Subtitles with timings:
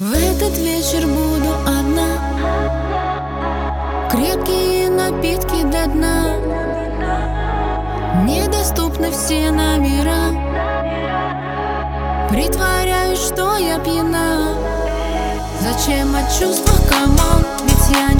[0.00, 2.08] В этот вечер буду одна.
[4.10, 6.36] Крепкие напитки до дна.
[8.24, 10.32] Недоступны все номера.
[12.30, 14.54] Притворяюсь, что я пьяна.
[15.60, 17.44] Зачем о чувствах, come on?
[17.64, 18.19] Ведь я не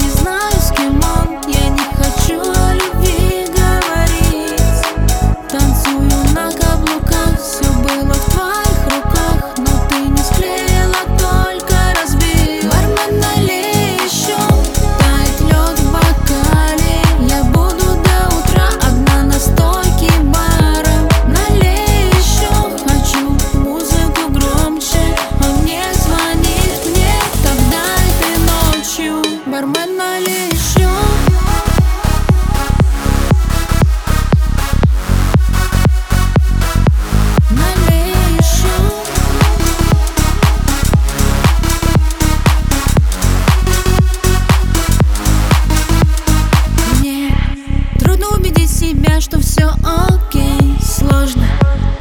[49.21, 50.75] что все окей.
[50.81, 51.45] Сложно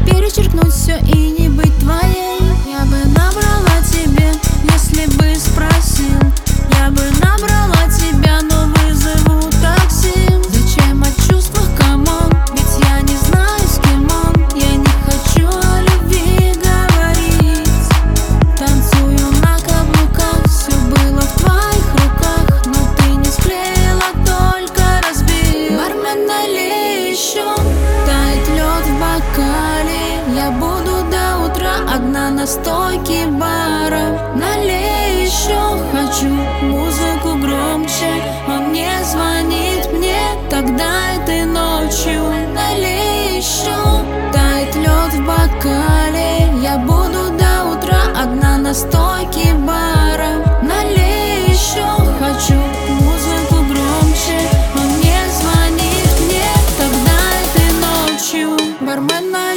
[0.06, 1.39] перечеркнуть все и не
[32.40, 34.32] на стойке бара.
[34.34, 35.60] Налей еще
[35.92, 36.32] Хочу
[36.64, 38.12] музыку громче.
[38.48, 42.22] Он мне звонит мне Тогда этой ночью.
[42.54, 43.76] Налей еще
[44.32, 46.48] Тает лед в бокале.
[46.62, 50.32] Я буду до утра одна на стойке бара.
[50.62, 51.88] Налей еще
[52.20, 52.60] Хочу
[53.00, 54.38] музыку громче.
[54.76, 58.56] Он мне звонит мне Тогда этой ночью.
[58.80, 59.49] Бармен, налей